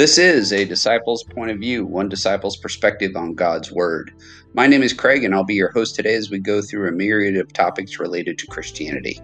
[0.00, 4.10] This is a disciple's point of view, one disciple's perspective on God's Word.
[4.54, 6.92] My name is Craig, and I'll be your host today as we go through a
[6.92, 9.20] myriad of topics related to Christianity.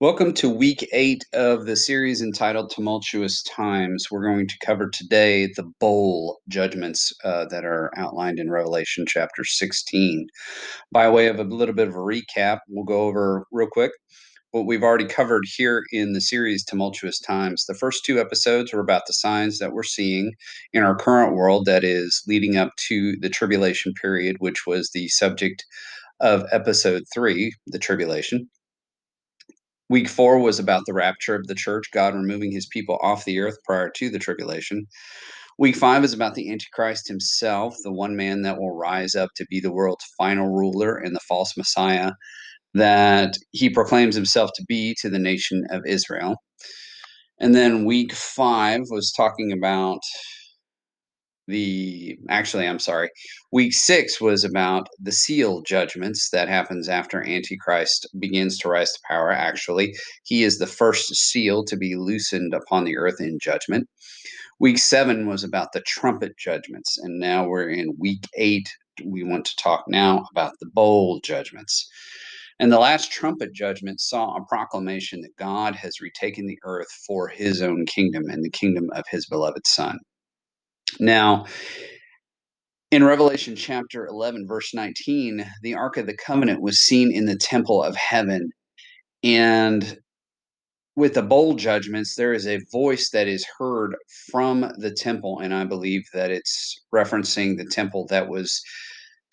[0.00, 4.06] Welcome to week eight of the series entitled Tumultuous Times.
[4.10, 9.44] We're going to cover today the bowl judgments uh, that are outlined in Revelation chapter
[9.44, 10.26] 16.
[10.90, 13.92] By way of a little bit of a recap, we'll go over real quick
[14.56, 17.66] what we've already covered here in the series Tumultuous Times.
[17.66, 20.32] The first two episodes were about the signs that we're seeing
[20.72, 25.08] in our current world that is leading up to the tribulation period, which was the
[25.08, 25.66] subject
[26.20, 28.48] of episode three, the tribulation.
[29.90, 33.40] Week four was about the rapture of the church, God removing his people off the
[33.40, 34.86] earth prior to the tribulation.
[35.58, 39.44] Week five is about the Antichrist himself, the one man that will rise up to
[39.50, 42.12] be the world's final ruler and the false Messiah
[42.76, 46.36] that he proclaims himself to be to the nation of Israel.
[47.38, 50.00] And then week five was talking about
[51.48, 53.08] the actually i'm sorry.
[53.52, 58.98] Week six was about the seal judgments that happens after antichrist begins to rise to
[59.08, 59.30] power.
[59.30, 63.88] Actually he is the first seal to be loosened upon the earth in judgment.
[64.58, 68.68] Week seven was about the trumpet judgments and now we're in week eight.
[69.04, 71.88] We want to talk now about the bowl judgments
[72.58, 77.28] and the last trumpet judgment saw a proclamation that God has retaken the earth for
[77.28, 79.98] his own kingdom and the kingdom of his beloved Son.
[80.98, 81.46] Now,
[82.90, 87.36] in Revelation chapter 11, verse 19, the Ark of the Covenant was seen in the
[87.36, 88.50] temple of heaven.
[89.22, 89.98] And
[90.94, 93.96] with the bowl judgments, there is a voice that is heard
[94.30, 95.40] from the temple.
[95.40, 98.62] And I believe that it's referencing the temple that was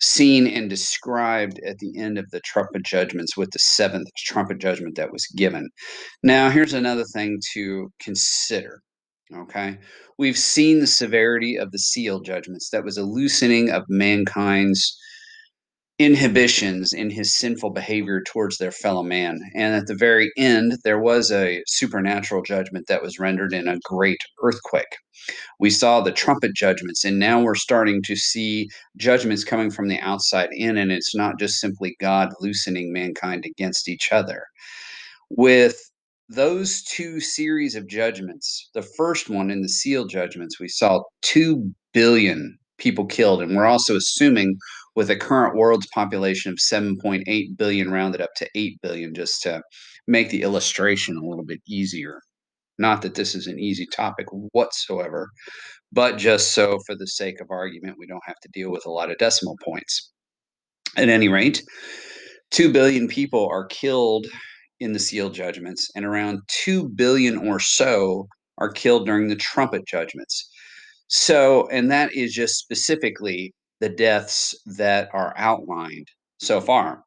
[0.04, 4.96] seen and described at the end of the trumpet judgments with the seventh trumpet judgment
[4.96, 5.70] that was given.
[6.22, 8.82] Now, here's another thing to consider.
[9.34, 9.78] Okay.
[10.18, 12.70] We've seen the severity of the seal judgments.
[12.70, 14.96] That was a loosening of mankind's
[15.98, 19.38] inhibitions in his sinful behavior towards their fellow man.
[19.54, 23.78] And at the very end, there was a supernatural judgment that was rendered in a
[23.84, 24.96] great earthquake.
[25.60, 30.00] We saw the trumpet judgments, and now we're starting to see judgments coming from the
[30.00, 34.42] outside in, and it's not just simply God loosening mankind against each other.
[35.30, 35.78] With
[36.28, 41.72] those two series of judgments, the first one in the seal judgments, we saw 2
[41.92, 43.40] billion people killed.
[43.40, 44.56] And we're also assuming
[44.94, 49.62] with a current world's population of 7.8 billion rounded up to 8 billion, just to
[50.06, 52.20] make the illustration a little bit easier.
[52.78, 55.28] Not that this is an easy topic whatsoever,
[55.92, 58.90] but just so for the sake of argument, we don't have to deal with a
[58.90, 60.10] lot of decimal points.
[60.96, 61.62] At any rate,
[62.50, 64.26] 2 billion people are killed
[64.80, 68.26] in the seal judgments, and around 2 billion or so
[68.58, 70.50] are killed during the trumpet judgments.
[71.08, 76.08] So, and that is just specifically the deaths that are outlined
[76.38, 77.02] so far.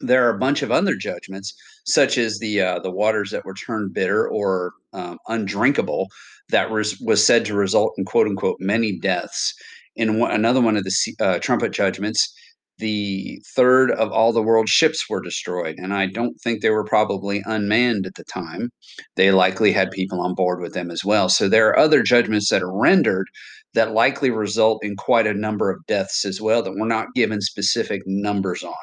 [0.00, 1.54] There are a bunch of other judgments,
[1.86, 6.08] such as the uh, the waters that were turned bitter or um, undrinkable,
[6.50, 9.54] that was was said to result in quote unquote many deaths.
[9.96, 12.34] In another one of the uh, trumpet judgments,
[12.78, 15.76] the third of all the world's ships were destroyed.
[15.78, 18.70] And I don't think they were probably unmanned at the time.
[19.16, 21.28] They likely had people on board with them as well.
[21.28, 23.28] So there are other judgments that are rendered
[23.74, 27.40] that likely result in quite a number of deaths as well that we're not given
[27.40, 28.74] specific numbers on.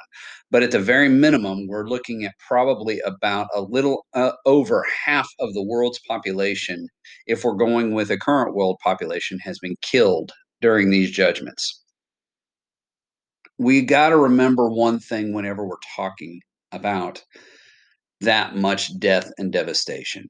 [0.51, 5.27] But at the very minimum, we're looking at probably about a little uh, over half
[5.39, 6.87] of the world's population,
[7.25, 10.31] if we're going with a current world population, has been killed
[10.61, 11.81] during these judgments
[13.61, 16.41] we got to remember one thing whenever we're talking
[16.71, 17.23] about
[18.21, 20.27] that much death and devastation.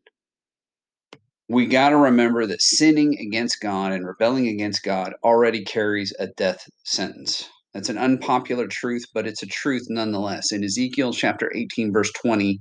[1.51, 6.28] We got to remember that sinning against God and rebelling against God already carries a
[6.28, 7.50] death sentence.
[7.73, 10.53] That's an unpopular truth, but it's a truth nonetheless.
[10.53, 12.57] In Ezekiel chapter 18, verse 20,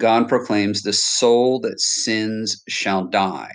[0.00, 3.52] God proclaims, The soul that sins shall die.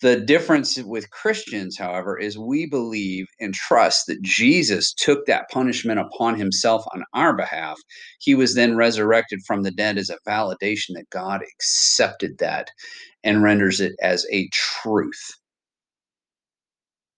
[0.00, 5.98] The difference with Christians, however, is we believe and trust that Jesus took that punishment
[5.98, 7.76] upon himself on our behalf.
[8.20, 12.70] He was then resurrected from the dead as a validation that God accepted that
[13.24, 15.32] and renders it as a truth.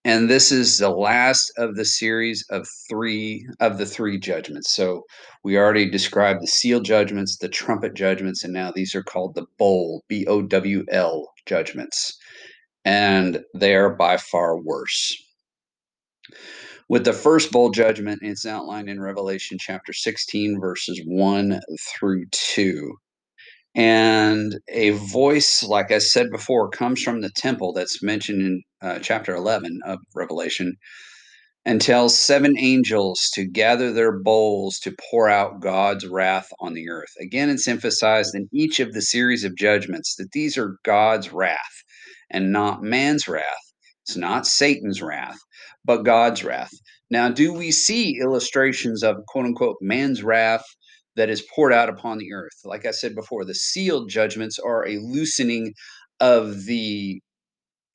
[0.07, 4.75] And this is the last of the series of three of the three judgments.
[4.75, 5.03] So
[5.45, 9.45] we already described the seal judgments, the trumpet judgments, and now these are called the
[9.59, 12.19] bowl, B O W L judgments
[12.85, 15.17] and they are by far worse.
[16.89, 22.95] With the first bowl judgment, it's outlined in Revelation chapter 16, verses 1 through 2.
[23.77, 28.99] And a voice, like I said before, comes from the temple that's mentioned in uh,
[28.99, 30.75] chapter 11 of Revelation
[31.65, 36.89] and tells seven angels to gather their bowls to pour out God's wrath on the
[36.89, 37.13] earth.
[37.21, 41.80] Again, it's emphasized in each of the series of judgments that these are God's wrath
[42.31, 43.45] and not man's wrath.
[44.07, 45.39] It's not Satan's wrath,
[45.85, 46.73] but God's wrath.
[47.11, 50.65] Now, do we see illustrations of quote unquote man's wrath
[51.17, 52.53] that is poured out upon the earth?
[52.65, 55.75] Like I said before, the sealed judgments are a loosening
[56.21, 57.21] of the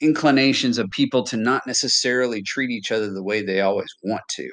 [0.02, 4.50] inclinations of people to not necessarily treat each other the way they always want to.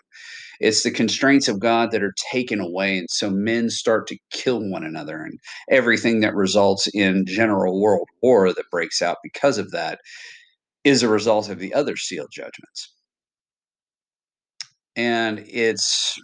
[0.63, 2.99] It's the constraints of God that are taken away.
[2.99, 5.39] And so men start to kill one another, and
[5.71, 9.99] everything that results in general world war that breaks out because of that
[10.85, 12.95] is a result of the other sealed judgments.
[14.97, 16.19] And it's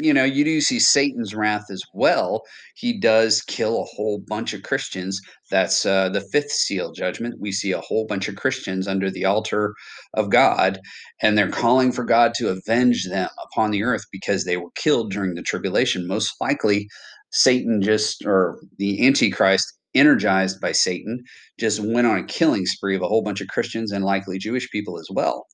[0.00, 2.42] you know, you do see Satan's wrath as well.
[2.74, 5.20] He does kill a whole bunch of Christians.
[5.50, 7.36] That's uh, the fifth seal judgment.
[7.40, 9.74] We see a whole bunch of Christians under the altar
[10.14, 10.80] of God,
[11.22, 15.10] and they're calling for God to avenge them upon the earth because they were killed
[15.10, 16.06] during the tribulation.
[16.06, 16.88] Most likely,
[17.30, 21.22] Satan just, or the Antichrist, energized by Satan,
[21.58, 24.68] just went on a killing spree of a whole bunch of Christians and likely Jewish
[24.70, 25.46] people as well.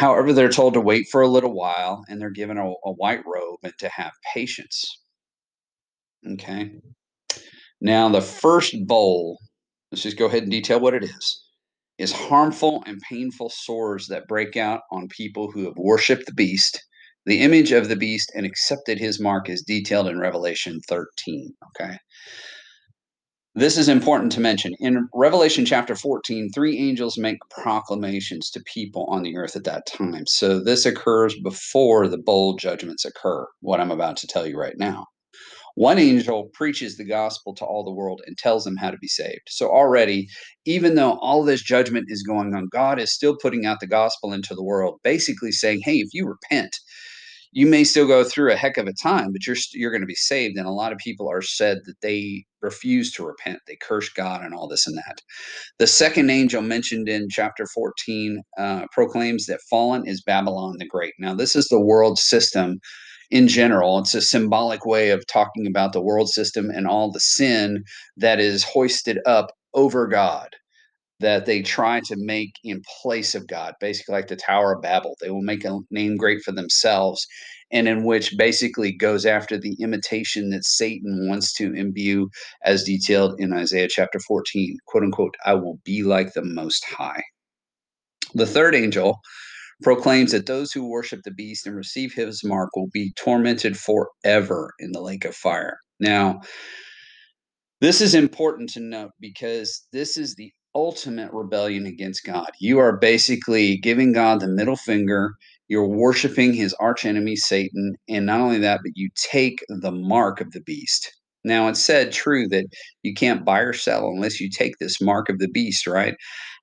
[0.00, 3.20] However, they're told to wait for a little while and they're given a, a white
[3.26, 4.98] robe and to have patience.
[6.26, 6.72] Okay.
[7.82, 9.38] Now, the first bowl,
[9.92, 11.44] let's just go ahead and detail what it is,
[11.98, 16.82] is harmful and painful sores that break out on people who have worshiped the beast,
[17.26, 21.52] the image of the beast, and accepted his mark is detailed in Revelation 13.
[21.78, 21.98] Okay.
[23.56, 24.74] This is important to mention.
[24.78, 29.86] In Revelation chapter 14, three angels make proclamations to people on the earth at that
[29.86, 30.24] time.
[30.28, 34.76] So this occurs before the bowl judgments occur, what I'm about to tell you right
[34.78, 35.06] now.
[35.74, 39.08] One angel preaches the gospel to all the world and tells them how to be
[39.08, 39.48] saved.
[39.48, 40.28] So already,
[40.64, 44.32] even though all this judgment is going on, God is still putting out the gospel
[44.32, 46.76] into the world, basically saying, hey, if you repent,
[47.52, 50.06] you may still go through a heck of a time, but you're you're going to
[50.06, 50.56] be saved.
[50.56, 54.42] And a lot of people are said that they refuse to repent, they curse God
[54.42, 55.20] and all this and that.
[55.78, 61.14] The second angel mentioned in chapter 14 uh, proclaims that fallen is Babylon the Great.
[61.18, 62.78] Now, this is the world system
[63.30, 63.98] in general.
[63.98, 67.84] It's a symbolic way of talking about the world system and all the sin
[68.16, 70.50] that is hoisted up over God
[71.20, 75.14] that they try to make in place of God, basically like the Tower of Babel.
[75.20, 77.26] They will make a name great for themselves,
[77.70, 82.28] and in which basically goes after the imitation that Satan wants to imbue,
[82.64, 87.22] as detailed in Isaiah chapter 14, quote unquote, I will be like the Most High.
[88.34, 89.20] The third angel
[89.82, 94.72] proclaims that those who worship the beast and receive his mark will be tormented forever
[94.78, 95.78] in the lake of fire.
[96.00, 96.40] Now,
[97.80, 102.50] this is important to note because this is the ultimate rebellion against God.
[102.60, 105.34] You are basically giving God the middle finger.
[105.68, 107.94] You're worshiping his archenemy, Satan.
[108.08, 111.12] And not only that, but you take the mark of the beast.
[111.44, 112.66] Now, it's said true that
[113.02, 116.14] you can't buy or sell unless you take this mark of the beast, right?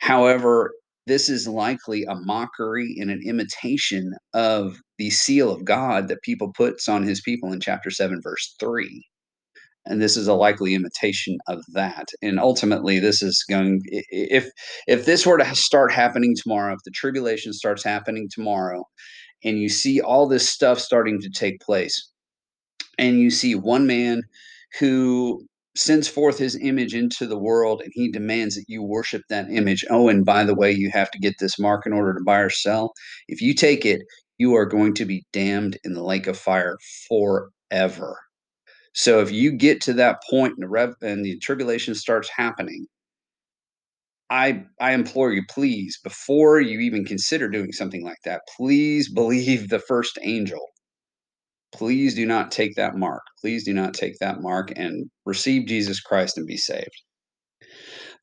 [0.01, 0.71] However,
[1.07, 6.51] this is likely a mockery and an imitation of the seal of God that people
[6.53, 9.03] puts on his people in chapter 7, verse 3
[9.87, 12.09] and this is a likely imitation of that.
[12.21, 14.49] And ultimately this is going if
[14.87, 18.83] if this were to start happening tomorrow if the tribulation starts happening tomorrow
[19.43, 22.11] and you see all this stuff starting to take place
[22.97, 24.21] and you see one man
[24.79, 29.49] who sends forth his image into the world and he demands that you worship that
[29.51, 29.85] image.
[29.89, 32.39] Oh and by the way you have to get this mark in order to buy
[32.39, 32.93] or sell.
[33.27, 34.01] If you take it
[34.37, 36.77] you are going to be damned in the lake of fire
[37.07, 38.17] forever
[38.97, 42.87] so if you get to that point and the rev and the tribulation starts happening,
[44.31, 49.69] I I implore you, please, before you even consider doing something like that, please believe
[49.69, 50.65] the first angel.
[51.71, 53.21] Please do not take that mark.
[53.39, 57.03] Please do not take that mark and receive Jesus Christ and be saved.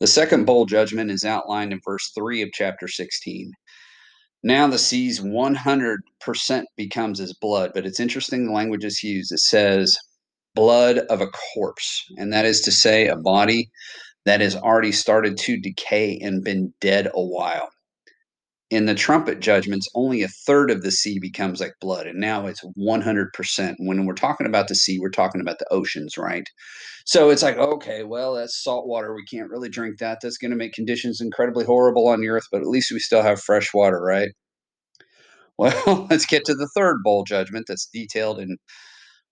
[0.01, 3.53] The second bowl judgment is outlined in verse 3 of chapter 16.
[4.43, 9.31] Now the sea's 100% becomes as blood, but it's interesting the language is used.
[9.31, 9.97] It says,
[10.55, 13.71] blood of a corpse, and that is to say, a body
[14.27, 17.71] that has already started to decay and been dead a while.
[18.71, 22.47] In the trumpet judgments, only a third of the sea becomes like blood, and now
[22.47, 23.75] it's 100%.
[23.79, 26.45] When we're talking about the sea, we're talking about the oceans, right?
[27.07, 29.15] So it's like, okay, well, that's salt water.
[29.15, 30.19] We can't really drink that.
[30.23, 33.23] That's going to make conditions incredibly horrible on the earth, but at least we still
[33.23, 34.31] have fresh water, right?
[35.59, 38.57] Well, let's get to the third bowl judgment that's detailed in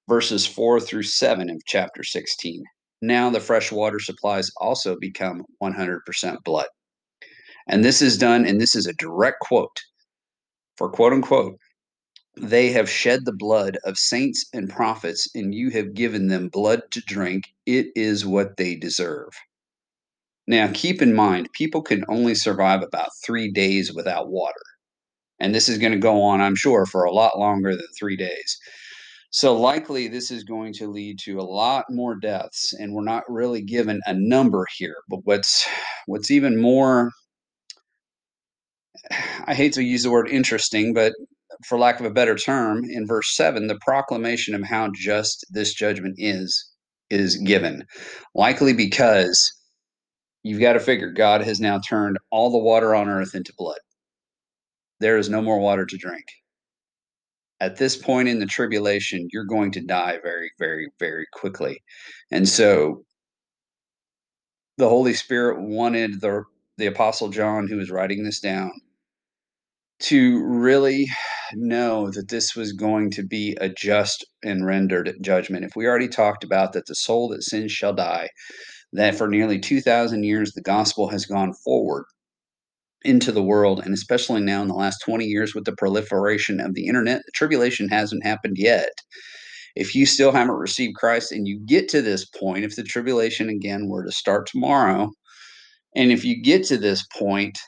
[0.09, 2.65] verses 4 through 7 of chapter 16.
[3.01, 6.01] now the fresh water supplies also become 100%
[6.45, 6.69] blood.
[7.69, 9.81] And this is done, and this is a direct quote
[10.77, 11.59] for quote unquote,
[12.37, 16.83] they have shed the blood of saints and prophets, and you have given them blood
[16.93, 17.53] to drink.
[17.67, 19.29] It is what they deserve.
[20.47, 24.63] Now, keep in mind, people can only survive about three days without water.
[25.39, 28.17] And this is going to go on, I'm sure, for a lot longer than three
[28.17, 28.59] days.
[29.33, 33.25] So likely this is going to lead to a lot more deaths, and we're not
[33.29, 34.97] really given a number here.
[35.09, 35.67] But what's
[36.07, 37.11] what's even more
[39.47, 41.15] I hate to use the word interesting, but
[41.67, 45.75] for lack of a better term, in verse 7, the proclamation of how just this
[45.75, 46.71] judgment is
[47.11, 47.85] is given.
[48.35, 49.51] Likely because
[50.43, 53.81] you've got to figure God has now turned all the water on earth into blood.
[55.01, 56.25] There is no more water to drink
[57.63, 61.81] at this point in the tribulation, you're going to die very, very, very quickly.
[62.33, 63.05] And so
[64.79, 66.43] the Holy Spirit wanted the
[66.79, 68.73] the apostle John who was writing this down
[70.01, 71.07] to really
[71.53, 75.65] know that this was going to be a just and rendered judgment.
[75.65, 78.31] If we already talked about that the soul that sins shall die,
[78.93, 82.07] that for nearly 2000 years the gospel has gone forward
[83.05, 86.75] into the world, and especially now in the last 20 years with the proliferation of
[86.75, 88.91] the internet, the tribulation hasn't happened yet.
[89.75, 93.49] If you still haven't received Christ and you get to this point, if the tribulation
[93.49, 95.11] again were to start tomorrow,
[95.95, 97.59] and if you get to this point,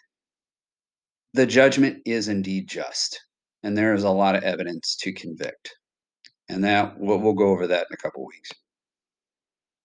[1.33, 3.21] the judgment is indeed just.
[3.63, 5.75] And there is a lot of evidence to convict.
[6.49, 8.51] And that we'll, we'll go over that in a couple weeks.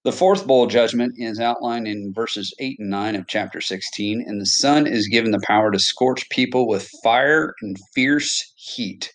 [0.09, 4.41] The fourth bowl judgment is outlined in verses 8 and 9 of chapter 16, and
[4.41, 9.13] the sun is given the power to scorch people with fire and fierce heat.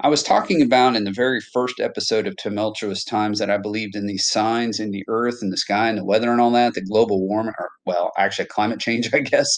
[0.00, 3.94] I was talking about in the very first episode of Tumultuous Times that I believed
[3.94, 6.74] in these signs in the earth and the sky and the weather and all that,
[6.74, 9.56] the global warming, or well, actually climate change, I guess,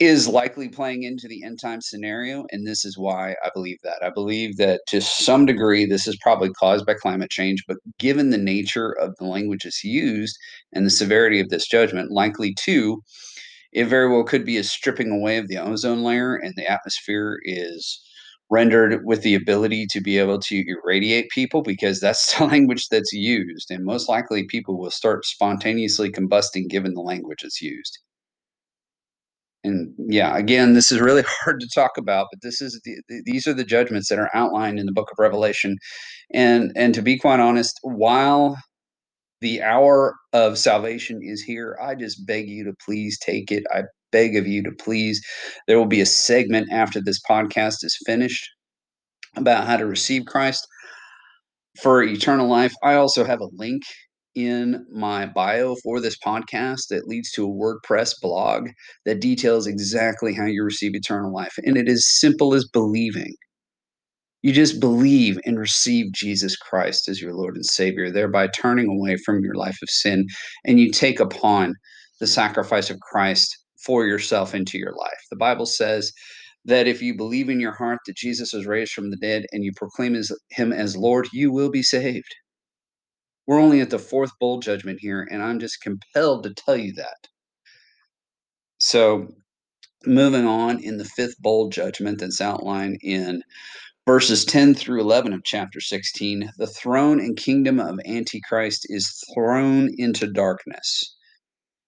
[0.00, 2.44] is likely playing into the end time scenario.
[2.50, 4.02] And this is why I believe that.
[4.02, 8.30] I believe that to some degree, this is probably caused by climate change, but given
[8.30, 10.36] the nature of the language that's used
[10.72, 13.02] and the severity of this judgment, likely too,
[13.72, 17.38] it very well could be a stripping away of the ozone layer and the atmosphere
[17.44, 18.00] is
[18.50, 23.12] rendered with the ability to be able to irradiate people because that's the language that's
[23.12, 27.98] used and most likely people will start spontaneously combusting given the language that's used
[29.64, 33.46] and yeah, again, this is really hard to talk about, but this is the, these
[33.46, 35.76] are the judgments that are outlined in the book of Revelation.
[36.32, 38.56] And and to be quite honest, while
[39.40, 43.64] the hour of salvation is here, I just beg you to please take it.
[43.74, 45.20] I beg of you to please.
[45.66, 48.48] There will be a segment after this podcast is finished
[49.36, 50.66] about how to receive Christ
[51.82, 52.72] for eternal life.
[52.82, 53.82] I also have a link
[54.34, 58.68] in my bio for this podcast that leads to a WordPress blog
[59.04, 61.54] that details exactly how you receive eternal life.
[61.64, 63.34] And it is simple as believing.
[64.42, 69.16] You just believe and receive Jesus Christ as your Lord and Savior, thereby turning away
[69.24, 70.26] from your life of sin,
[70.66, 71.74] and you take upon
[72.20, 75.20] the sacrifice of Christ for yourself into your life.
[75.30, 76.12] The Bible says
[76.66, 79.64] that if you believe in your heart that Jesus was raised from the dead and
[79.64, 80.14] you proclaim
[80.50, 82.34] him as Lord, you will be saved.
[83.46, 86.94] We're only at the fourth bowl judgment here, and I'm just compelled to tell you
[86.94, 87.28] that.
[88.78, 89.28] So,
[90.06, 93.42] moving on in the fifth bowl judgment that's outlined in
[94.06, 99.90] verses 10 through 11 of chapter 16, the throne and kingdom of Antichrist is thrown
[99.96, 101.16] into darkness.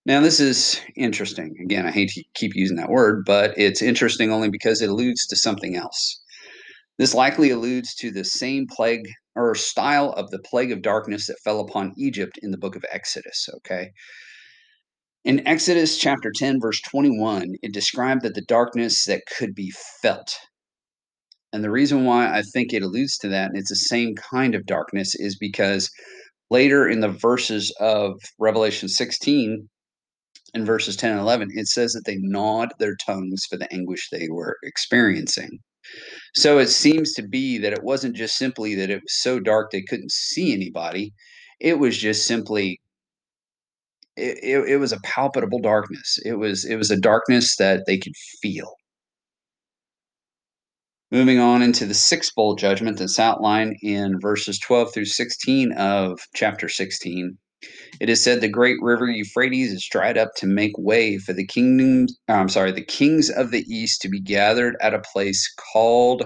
[0.07, 1.57] Now, this is interesting.
[1.61, 5.27] Again, I hate to keep using that word, but it's interesting only because it alludes
[5.27, 6.23] to something else.
[6.99, 11.41] This likely alludes to the same plague or style of the plague of darkness that
[11.45, 13.49] fell upon Egypt in the book of Exodus.
[13.57, 13.91] Okay.
[15.25, 20.37] In Exodus chapter 10, verse 21, it described that the darkness that could be felt.
[21.53, 24.55] And the reason why I think it alludes to that, and it's the same kind
[24.55, 25.91] of darkness, is because
[26.51, 29.69] later in the verses of Revelation 16,
[30.55, 34.09] in verses 10 and 11, it says that they gnawed their tongues for the anguish
[34.11, 35.59] they were experiencing.
[36.35, 39.71] So it seems to be that it wasn't just simply that it was so dark
[39.71, 41.13] they couldn't see anybody.
[41.61, 42.81] It was just simply
[44.17, 46.19] it, it, it was a palpable darkness.
[46.25, 48.75] It was it was a darkness that they could feel.
[51.13, 56.19] Moving on into the sixth bowl judgment that's outlined in verses 12 through 16 of
[56.35, 57.39] chapter 16.
[58.01, 61.47] It is said the great river Euphrates is dried up to make way for the
[61.47, 62.17] kingdoms.
[62.29, 66.25] I'm sorry, the kings of the east to be gathered at a place called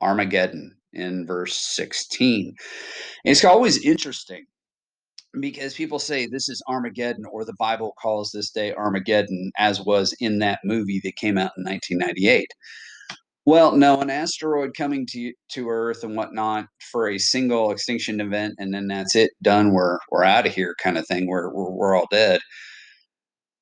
[0.00, 2.54] Armageddon in verse 16.
[3.24, 4.44] And it's always interesting
[5.40, 10.14] because people say this is Armageddon, or the Bible calls this day Armageddon, as was
[10.20, 12.48] in that movie that came out in 1998.
[13.44, 18.54] Well, no, an asteroid coming to to Earth and whatnot for a single extinction event,
[18.58, 19.72] and then that's it, done.
[19.72, 21.26] We're we're out of here, kind of thing.
[21.26, 22.40] We're we're, we're all dead.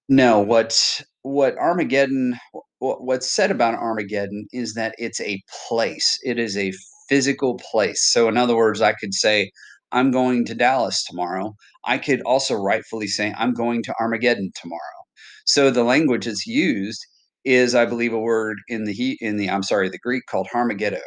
[0.09, 2.39] No, what what Armageddon
[2.81, 6.19] what, what's said about Armageddon is that it's a place.
[6.25, 6.73] It is a
[7.09, 8.05] physical place.
[8.13, 9.51] So in other words, I could say
[9.93, 11.55] I'm going to Dallas tomorrow.
[11.85, 14.81] I could also rightfully say I'm going to Armageddon tomorrow.
[15.47, 17.05] So the language that's used
[17.47, 20.49] is, I believe, a word in the he in the I'm sorry, the Greek called
[20.53, 21.01] Harmageddo,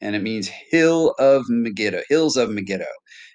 [0.00, 2.86] and it means hill of Megiddo, hills of Megiddo,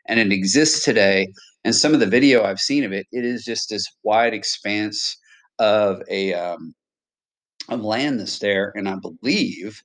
[0.07, 1.27] and it exists today.
[1.63, 5.17] And some of the video I've seen of it, it is just this wide expanse
[5.59, 6.73] of a um,
[7.69, 9.81] of land that's there, and I believe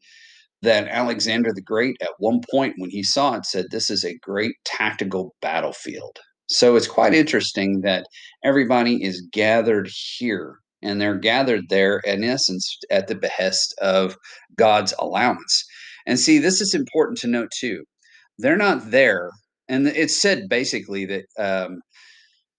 [0.62, 4.16] that Alexander the Great, at one point when he saw it, said, This is a
[4.18, 6.18] great tactical battlefield.
[6.48, 8.06] So it's quite interesting that
[8.44, 14.16] everybody is gathered here and they're gathered there in essence at the behest of
[14.56, 15.64] God's allowance.
[16.06, 17.84] And see, this is important to note too.
[18.38, 19.30] They're not there,
[19.68, 21.80] and it's said basically that um,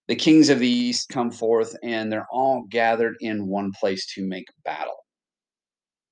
[0.08, 4.26] the kings of the east come forth and they're all gathered in one place to
[4.26, 4.96] make battle.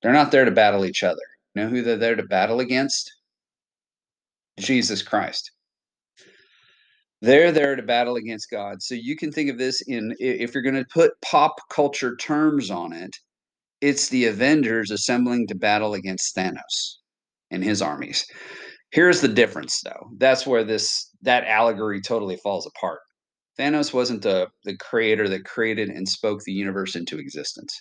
[0.02, 1.22] They're not there to battle each other.
[1.54, 3.12] You know who they're there to battle against?
[4.58, 5.50] Jesus Christ.
[7.22, 8.82] They're there to battle against God.
[8.82, 12.70] So you can think of this in if you're going to put pop culture terms
[12.70, 13.16] on it,
[13.80, 16.96] it's the Avengers assembling to battle against Thanos
[17.52, 18.26] and his armies.
[18.90, 20.10] Here's the difference though.
[20.18, 23.00] That's where this that allegory totally falls apart.
[23.58, 27.80] Thanos wasn't the the creator that created and spoke the universe into existence.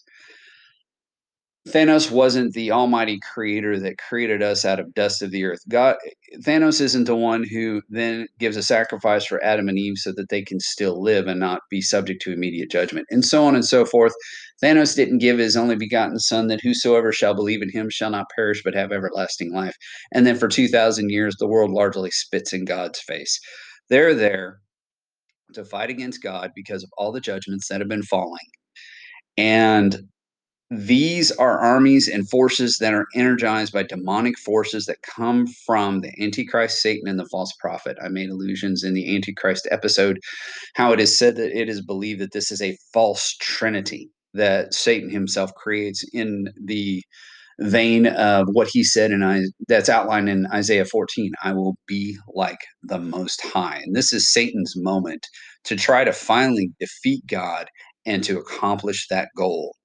[1.68, 5.60] Thanos wasn't the almighty creator that created us out of dust of the earth.
[5.70, 5.96] God
[6.44, 10.30] Thanos isn't the one who then gives a sacrifice for Adam and Eve so that
[10.30, 13.06] they can still live and not be subject to immediate judgment.
[13.12, 14.14] And so on and so forth.
[14.64, 18.32] Thanos didn't give his only begotten son that whosoever shall believe in him shall not
[18.36, 19.76] perish but have everlasting life.
[20.12, 23.40] And then for 2000 years the world largely spits in God's face.
[23.90, 24.62] They're there
[25.54, 28.40] to fight against God because of all the judgments that have been falling.
[29.38, 30.08] And
[30.74, 36.14] these are armies and forces that are energized by demonic forces that come from the
[36.18, 37.98] Antichrist, Satan, and the false prophet.
[38.02, 40.18] I made allusions in the Antichrist episode
[40.76, 44.74] how it is said that it is believed that this is a false trinity that
[44.74, 47.04] Satan himself creates in the
[47.60, 52.18] vein of what he said and I that's outlined in Isaiah 14 I will be
[52.34, 55.28] like the most high and this is Satan's moment
[55.66, 57.68] to try to finally defeat God
[58.06, 59.76] and to accomplish that goal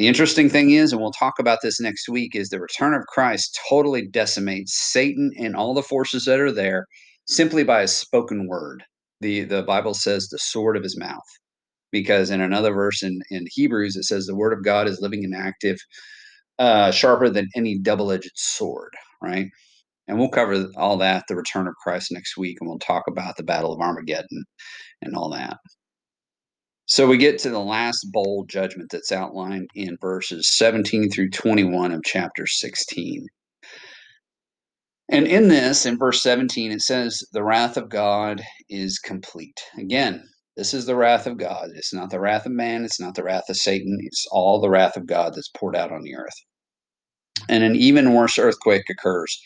[0.00, 3.04] the interesting thing is, and we'll talk about this next week, is the return of
[3.06, 6.86] Christ totally decimates Satan and all the forces that are there
[7.26, 8.82] simply by a spoken word.
[9.20, 11.28] The the Bible says the sword of his mouth.
[11.92, 15.22] Because in another verse in, in Hebrews it says the word of God is living
[15.22, 15.76] and active,
[16.58, 19.48] uh, sharper than any double-edged sword, right?
[20.08, 23.36] And we'll cover all that, the return of Christ next week, and we'll talk about
[23.36, 24.44] the Battle of Armageddon
[25.02, 25.58] and all that.
[26.90, 31.92] So we get to the last bowl judgment that's outlined in verses 17 through 21
[31.92, 33.28] of chapter 16.
[35.08, 39.56] And in this, in verse 17, it says, The wrath of God is complete.
[39.78, 40.24] Again,
[40.56, 41.68] this is the wrath of God.
[41.76, 44.68] It's not the wrath of man, it's not the wrath of Satan, it's all the
[44.68, 46.36] wrath of God that's poured out on the earth.
[47.48, 49.40] And an even worse earthquake occurs,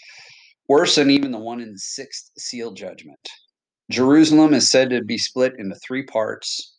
[0.67, 3.29] worse than even the one in the sixth seal judgment.
[3.91, 6.74] Jerusalem is said to be split into three parts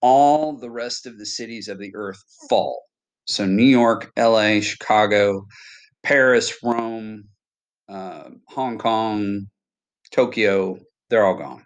[0.00, 2.82] all the rest of the cities of the earth fall.
[3.26, 5.46] So New York, LA, Chicago,
[6.02, 7.24] Paris, Rome,
[7.88, 9.46] uh, Hong Kong,
[10.10, 11.64] Tokyo, they're all gone.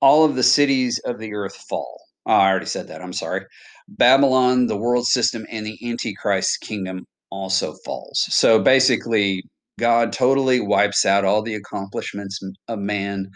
[0.00, 1.98] All of the cities of the earth fall.
[2.26, 3.02] Oh, I already said that.
[3.02, 3.46] I'm sorry.
[3.88, 8.24] Babylon, the world system, and the Antichrist kingdom also falls.
[8.28, 9.44] So basically,
[9.78, 13.30] God totally wipes out all the accomplishments of man,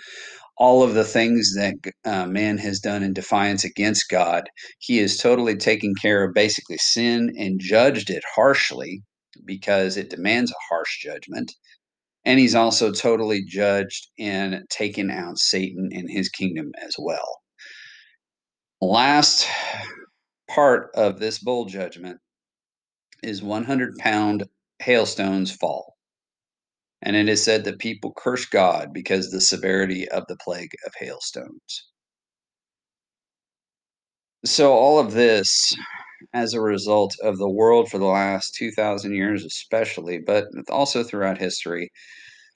[0.56, 1.74] all of the things that
[2.04, 4.48] uh, man has done in defiance against God.
[4.78, 9.02] He is totally taking care of basically sin and judged it harshly
[9.44, 11.52] because it demands a harsh judgment.
[12.24, 17.40] And he's also totally judged and taken out Satan and his kingdom as well.
[18.80, 19.46] Last
[20.48, 22.18] part of this bowl judgment
[23.22, 24.44] is 100 pound
[24.80, 25.96] hailstones fall.
[27.02, 30.92] And it is said that people curse God because the severity of the plague of
[30.98, 31.86] hailstones.
[34.44, 35.76] So, all of this
[36.34, 41.38] as a result of the world for the last 2,000 years, especially, but also throughout
[41.38, 41.90] history,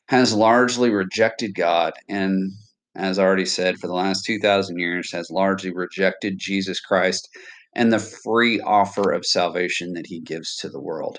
[0.08, 2.52] has largely rejected God and
[2.96, 7.28] as I already said, for the last 2,000 years has largely rejected Jesus Christ
[7.74, 11.18] and the free offer of salvation that he gives to the world.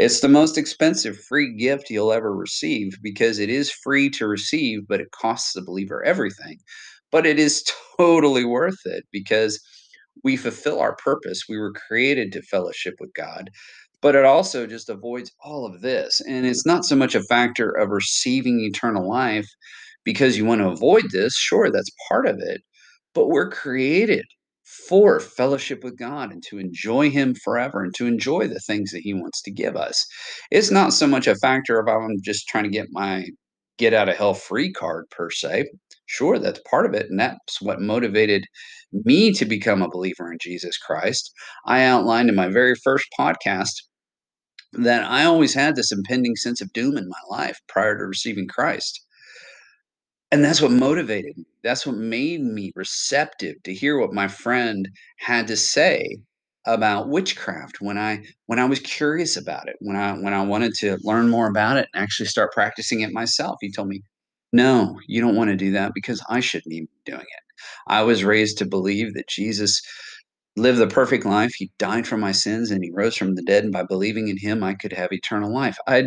[0.00, 4.88] It's the most expensive free gift you'll ever receive because it is free to receive,
[4.88, 6.58] but it costs the believer everything.
[7.12, 7.62] But it is
[7.98, 9.60] totally worth it because
[10.24, 11.42] we fulfill our purpose.
[11.48, 13.50] We were created to fellowship with God,
[14.00, 16.20] but it also just avoids all of this.
[16.26, 19.48] And it's not so much a factor of receiving eternal life
[20.04, 21.34] because you want to avoid this.
[21.36, 22.62] Sure, that's part of it,
[23.14, 24.24] but we're created
[24.88, 29.00] for fellowship with God and to enjoy Him forever and to enjoy the things that
[29.00, 30.06] He wants to give us.
[30.50, 33.26] It's not so much a factor of I'm just trying to get my
[33.78, 35.64] get out of hell free card per se.
[36.06, 37.06] Sure, that's part of it.
[37.08, 38.44] And that's what motivated
[38.92, 41.32] me to become a believer in Jesus Christ.
[41.66, 43.72] I outlined in my very first podcast
[44.72, 48.46] that I always had this impending sense of doom in my life prior to receiving
[48.46, 49.04] Christ.
[50.32, 51.44] And that's what motivated me.
[51.62, 54.88] That's what made me receptive to hear what my friend
[55.18, 56.18] had to say
[56.66, 60.74] about witchcraft when I when I was curious about it, when I when I wanted
[60.80, 63.56] to learn more about it and actually start practicing it myself.
[63.60, 64.02] He told me,
[64.52, 67.42] "No, you don't want to do that because I shouldn't be doing it."
[67.88, 69.82] I was raised to believe that Jesus
[70.56, 71.52] lived the perfect life.
[71.56, 73.64] He died for my sins and he rose from the dead.
[73.64, 75.76] And by believing in him, I could have eternal life.
[75.86, 76.06] I'd,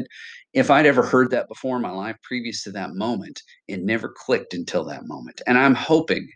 [0.54, 4.14] if I'd ever heard that before in my life, previous to that moment, it never
[4.16, 5.42] clicked until that moment.
[5.48, 6.28] And I'm hoping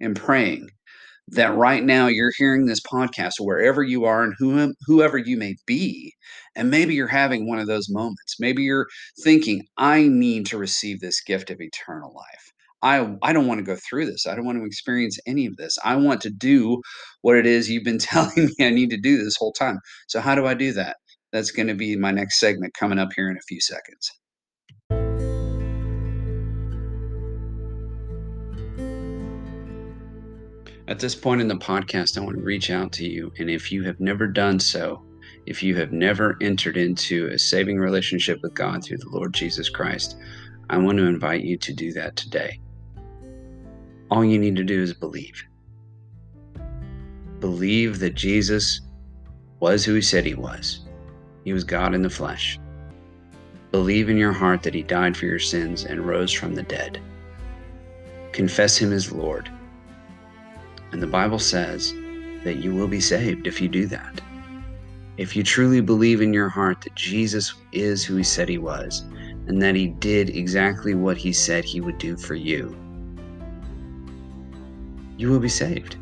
[0.00, 0.68] and praying
[1.28, 5.56] that right now you're hearing this podcast wherever you are and who, whoever you may
[5.66, 6.14] be,
[6.54, 8.36] and maybe you're having one of those moments.
[8.38, 8.86] Maybe you're
[9.24, 12.52] thinking, I need to receive this gift of eternal life.
[12.82, 14.26] I I don't want to go through this.
[14.26, 15.78] I don't want to experience any of this.
[15.84, 16.80] I want to do
[17.22, 19.78] what it is you've been telling me I need to do this whole time.
[20.08, 20.96] So how do I do that?
[21.32, 24.10] That's going to be my next segment coming up here in a few seconds.
[30.88, 33.32] At this point in the podcast, I want to reach out to you.
[33.38, 35.02] And if you have never done so,
[35.44, 39.68] if you have never entered into a saving relationship with God through the Lord Jesus
[39.68, 40.16] Christ,
[40.70, 42.60] I want to invite you to do that today.
[44.12, 45.42] All you need to do is believe.
[47.40, 48.80] Believe that Jesus
[49.58, 50.85] was who he said he was.
[51.46, 52.58] He was God in the flesh.
[53.70, 57.00] Believe in your heart that he died for your sins and rose from the dead.
[58.32, 59.48] Confess him as Lord.
[60.90, 61.92] And the Bible says
[62.42, 64.20] that you will be saved if you do that.
[65.18, 69.02] If you truly believe in your heart that Jesus is who he said he was
[69.46, 72.76] and that he did exactly what he said he would do for you,
[75.16, 75.96] you will be saved.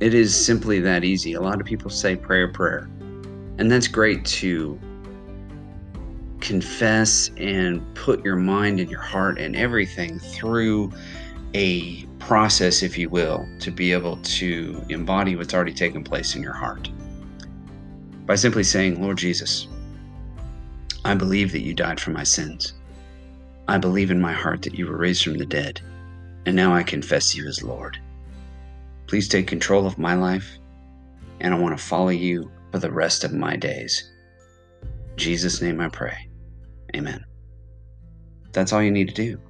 [0.00, 1.32] It is simply that easy.
[1.32, 2.90] A lot of people say prayer, prayer.
[3.58, 4.78] And that's great to
[6.40, 10.92] confess and put your mind and your heart and everything through
[11.54, 16.42] a process, if you will, to be able to embody what's already taken place in
[16.42, 16.90] your heart.
[18.26, 19.68] By simply saying, Lord Jesus,
[21.04, 22.74] I believe that you died for my sins.
[23.68, 25.80] I believe in my heart that you were raised from the dead,
[26.44, 27.98] and now I confess you as Lord.
[29.06, 30.58] Please take control of my life,
[31.40, 34.12] and I want to follow you for the rest of my days.
[34.82, 36.28] In Jesus' name I pray.
[36.94, 37.24] Amen.
[38.52, 39.40] That's all you need to do,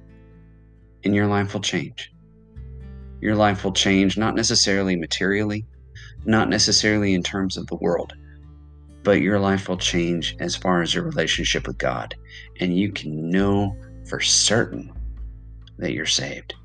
[1.03, 2.09] and your life will change.
[3.19, 5.65] Your life will change not necessarily materially,
[6.23, 8.13] not necessarily in terms of the world,
[9.03, 12.15] but your life will change as far as your relationship with God,
[12.61, 13.75] and you can know
[14.07, 14.93] for certain
[15.79, 16.55] that you're saved.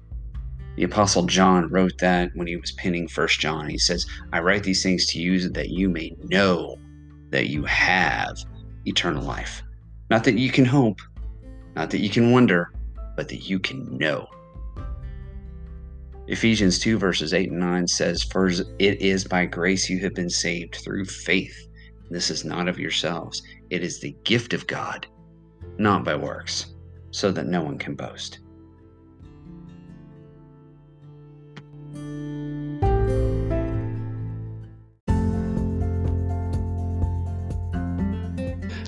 [0.77, 3.69] The Apostle John wrote that when he was penning First John.
[3.69, 6.77] He says, I write these things to you that you may know
[7.31, 8.37] that you have
[8.87, 9.63] eternal life.
[10.11, 11.01] Not that you can hope,
[11.77, 12.73] not that you can wonder,
[13.17, 14.27] but that you can know.
[16.29, 20.31] Ephesians 2, verses 8 and 9 says, For it is by grace you have been
[20.31, 21.67] saved through faith.
[22.11, 25.07] This is not of yourselves, it is the gift of God,
[25.79, 26.75] not by works,
[27.11, 28.39] so that no one can boast.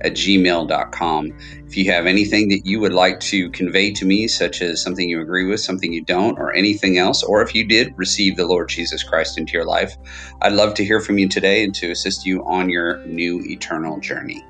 [0.00, 1.32] at gmail.com.
[1.66, 5.08] If you have anything that you would like to convey to me, such as something
[5.08, 8.46] you agree with, something you don't, or anything else, or if you did receive the
[8.46, 9.94] Lord Jesus Christ into your life,
[10.42, 14.00] I'd love to hear from you today and to assist you on your new eternal
[14.00, 14.44] journey.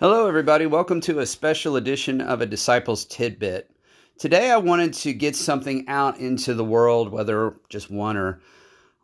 [0.00, 0.64] Hello, everybody.
[0.64, 3.68] Welcome to a special edition of A Disciple's Tidbit.
[4.16, 8.40] Today, I wanted to get something out into the world, whether just one or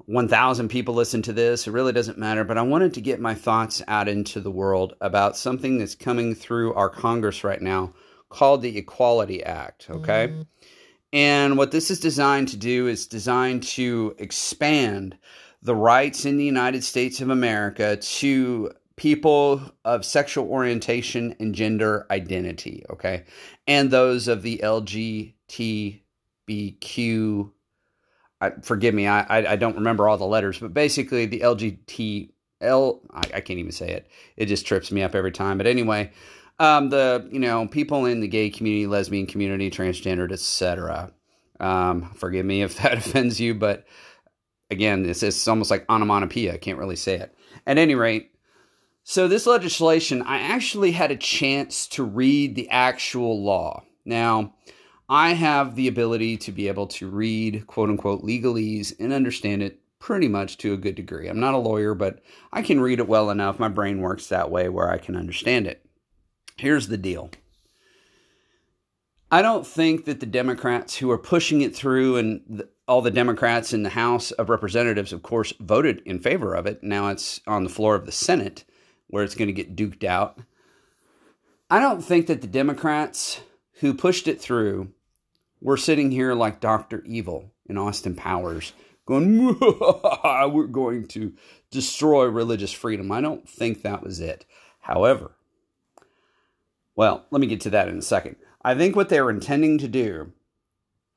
[0.07, 3.35] 1,000 people listen to this, it really doesn't matter, but I wanted to get my
[3.35, 7.95] thoughts out into the world about something that's coming through our Congress right now
[8.29, 10.29] called the Equality Act, okay?
[10.29, 10.43] Mm-hmm.
[11.13, 15.17] And what this is designed to do is designed to expand
[15.63, 22.07] the rights in the United States of America to people of sexual orientation and gender
[22.11, 23.25] identity, okay?
[23.67, 25.33] And those of the LGBTQ.
[28.45, 32.31] I, forgive me, I, I, don't remember all the letters, but basically the LGBT
[32.61, 34.09] L I, I can't even say it.
[34.37, 35.59] It just trips me up every time.
[35.59, 36.13] But anyway,
[36.59, 41.13] um, the you know people in the gay community, lesbian community, transgendered, etc.
[41.61, 43.85] Um, forgive me if that offends you, but
[44.71, 46.55] again, this is almost like onomatopoeia.
[46.55, 47.37] I can't really say it.
[47.67, 48.35] At any rate,
[49.07, 53.85] so, this legislation, I actually had a chance to read the actual law.
[54.07, 54.55] Now,
[55.15, 59.79] I have the ability to be able to read quote unquote legalese and understand it
[60.01, 61.29] pretty much to a good degree.
[61.29, 62.21] I'm not a lawyer, but
[62.53, 63.61] I can read it well enough.
[63.61, 65.87] My brain works that way where I can understand it.
[66.57, 67.31] Here's the deal
[69.31, 73.13] I don't think that the Democrats who are pushing it through and the, all the
[73.13, 76.83] Democrats in the House of Representatives, of course, voted in favor of it.
[76.83, 78.65] Now it's on the floor of the Senate
[79.07, 80.41] where it's going to get duked out.
[81.71, 83.43] I don't think that the Democrats
[83.75, 84.91] who pushed it through
[85.65, 87.03] were sitting here like Dr.
[87.05, 88.73] Evil in Austin Powers
[89.07, 91.33] going, we're going to
[91.71, 93.11] destroy religious freedom.
[93.11, 94.45] I don't think that was it.
[94.81, 95.33] However,
[96.95, 98.37] well, let me get to that in a second.
[98.63, 100.33] I think what they were intending to do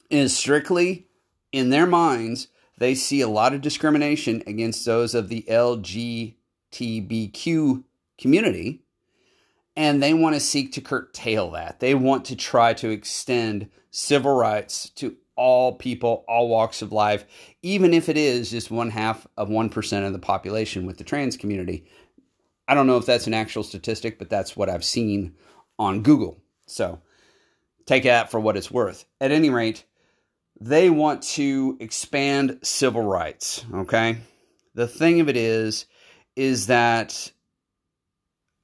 [0.10, 1.08] is strictly
[1.52, 6.34] in their minds, they see a lot of discrimination against those of the LGBTQ
[8.18, 8.84] community,
[9.78, 11.80] and they want to seek to curtail that.
[11.80, 17.26] They want to try to extend civil rights to all people, all walks of life,
[17.62, 21.38] even if it is just one half of 1% of the population with the trans
[21.38, 21.86] community.
[22.68, 25.36] I don't know if that's an actual statistic, but that's what I've seen
[25.78, 26.42] on Google.
[26.66, 27.00] So
[27.86, 29.06] take that for what it's worth.
[29.22, 29.86] At any rate,
[30.60, 34.18] they want to expand civil rights, okay?
[34.74, 35.86] The thing of it is,
[36.36, 37.32] is that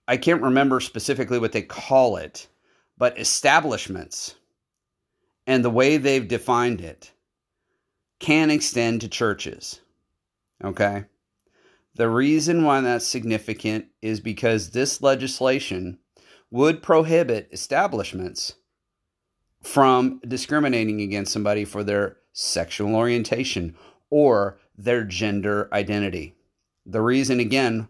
[0.07, 2.47] I can't remember specifically what they call it,
[2.97, 4.35] but establishments
[5.47, 7.11] and the way they've defined it
[8.19, 9.81] can extend to churches.
[10.63, 11.05] Okay?
[11.95, 15.99] The reason why that's significant is because this legislation
[16.49, 18.55] would prohibit establishments
[19.61, 23.75] from discriminating against somebody for their sexual orientation
[24.09, 26.35] or their gender identity.
[26.85, 27.87] The reason, again,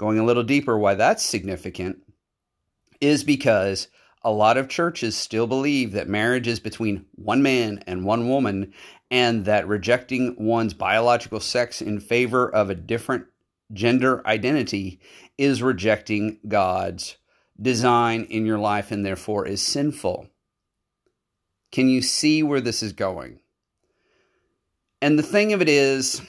[0.00, 1.98] going a little deeper, why that's significant
[3.02, 3.88] is because
[4.22, 8.72] a lot of churches still believe that marriage is between one man and one woman,
[9.10, 13.26] and that rejecting one's biological sex in favor of a different
[13.74, 15.00] gender identity
[15.36, 17.18] is rejecting God's
[17.60, 20.30] design in your life and therefore is sinful.
[21.72, 23.40] Can you see where this is going?
[25.02, 26.22] And the thing of it is,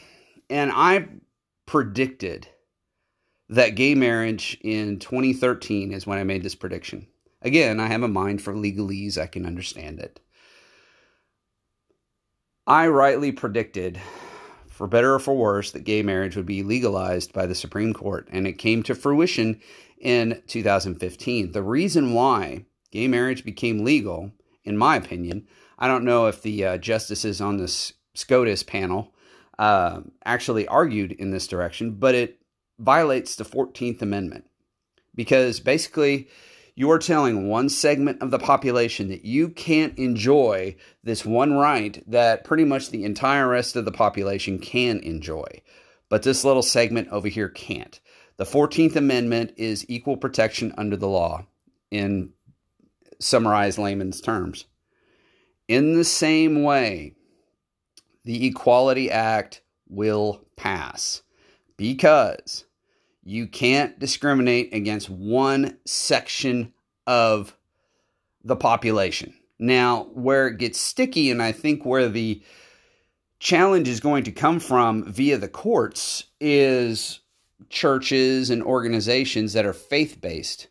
[0.50, 1.08] and I
[1.66, 2.50] predicted
[3.52, 7.08] that gay marriage in 2013 is when I made this prediction.
[7.42, 10.22] Again, I have a mind for legalese, I can understand it.
[12.66, 14.00] I rightly predicted,
[14.68, 18.30] for better or for worse, that gay marriage would be legalized by the Supreme Court,
[18.32, 19.60] and it came to fruition
[20.00, 21.52] in 2015.
[21.52, 24.32] The reason why gay marriage became legal,
[24.64, 25.46] in my opinion,
[25.78, 29.14] I don't know if the uh, justices on this SCOTUS panel
[29.60, 32.41] uh, actually argued in this direction, but it
[32.82, 34.46] violates the 14th Amendment
[35.16, 36.28] because basically
[36.76, 42.44] you're telling one segment of the population that you can't enjoy this one right that
[42.44, 45.62] pretty much the entire rest of the population can enjoy.
[46.10, 48.00] But this little segment over here can't.
[48.38, 51.46] The 14th Amendment is equal protection under the law,
[51.92, 52.32] in
[53.20, 54.66] summarized layman's terms.
[55.68, 57.14] In the same way,
[58.24, 61.22] the Equality Act will pass
[61.78, 62.66] because
[63.24, 66.74] you can't discriminate against one section
[67.06, 67.56] of
[68.44, 69.34] the population.
[69.60, 72.42] Now, where it gets sticky, and I think where the
[73.40, 77.20] challenge is going to come from via the courts, is
[77.70, 80.68] churches and organizations that are faith based.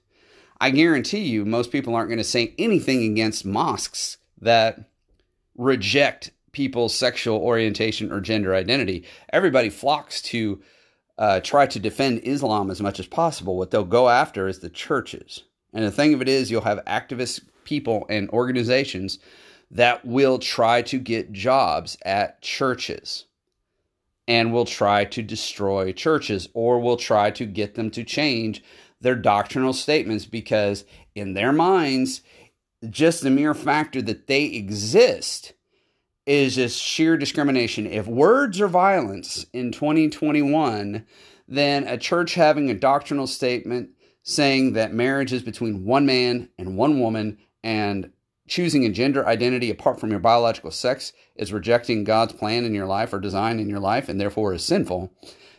[0.61, 4.91] I guarantee you, most people aren't going to say anything against mosques that
[5.57, 9.05] reject people's sexual orientation or gender identity.
[9.33, 10.61] Everybody flocks to
[11.21, 13.57] uh, try to defend Islam as much as possible.
[13.57, 15.45] What they'll go after is the churches.
[15.75, 19.19] And the thing of it is, you'll have activist people and organizations
[19.71, 23.27] that will try to get jobs at churches
[24.27, 28.65] and will try to destroy churches or will try to get them to change
[29.03, 32.23] their doctrinal statements because, in their minds,
[32.89, 35.53] just the mere factor that they exist
[36.31, 37.88] is just sheer discrimination.
[37.88, 41.05] If words are violence in 2021,
[41.49, 43.90] then a church having a doctrinal statement
[44.23, 48.12] saying that marriage is between one man and one woman and
[48.47, 52.87] choosing a gender identity apart from your biological sex is rejecting God's plan in your
[52.87, 55.12] life or design in your life and therefore is sinful,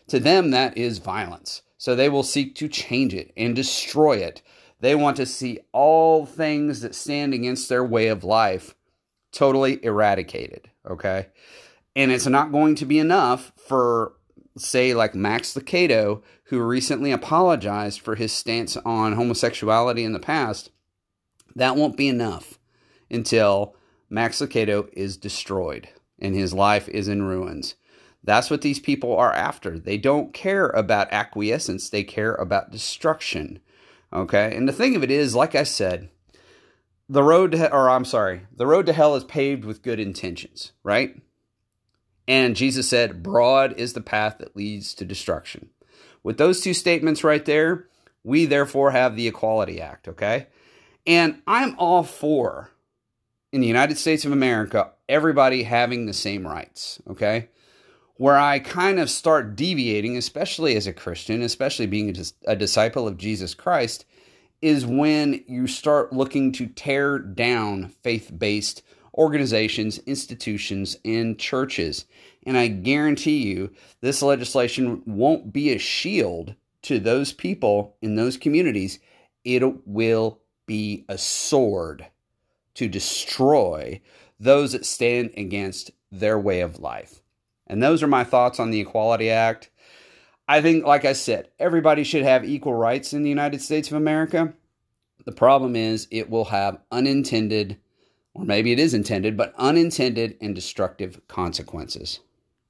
[0.07, 1.63] to them that is violence.
[1.77, 4.41] So they will seek to change it and destroy it.
[4.79, 8.73] They want to see all things that stand against their way of life
[9.31, 10.69] totally eradicated.
[10.89, 11.27] Okay.
[11.95, 14.13] And it's not going to be enough for,
[14.57, 20.69] say, like Max Lucado, who recently apologized for his stance on homosexuality in the past.
[21.55, 22.59] That won't be enough
[23.09, 23.75] until
[24.09, 25.89] Max Lucado is destroyed
[26.19, 27.75] and his life is in ruins.
[28.23, 29.79] That's what these people are after.
[29.79, 33.59] They don't care about acquiescence, they care about destruction.
[34.13, 34.55] Okay?
[34.55, 36.09] And the thing of it is, like I said,
[37.09, 40.71] the road to, or I'm sorry, the road to hell is paved with good intentions,
[40.83, 41.21] right?
[42.27, 45.69] And Jesus said, Broad is the path that leads to destruction.
[46.23, 47.87] With those two statements right there,
[48.23, 50.47] we therefore have the Equality Act, okay?
[51.05, 52.71] And I'm all for,
[53.51, 57.49] in the United States of America, everybody having the same rights, okay?
[58.15, 63.07] Where I kind of start deviating, especially as a Christian, especially being a, a disciple
[63.07, 64.05] of Jesus Christ,
[64.61, 68.83] is when you start looking to tear down faith based
[69.15, 72.05] organizations, institutions, and churches.
[72.45, 73.71] And I guarantee you,
[74.01, 78.99] this legislation won't be a shield to those people in those communities.
[79.43, 82.07] It will be a sword
[82.75, 84.01] to destroy
[84.39, 87.21] those that stand against their way of life.
[87.67, 89.69] And those are my thoughts on the Equality Act.
[90.51, 93.95] I think, like I said, everybody should have equal rights in the United States of
[93.95, 94.53] America.
[95.23, 97.77] The problem is it will have unintended,
[98.33, 102.19] or maybe it is intended, but unintended and destructive consequences.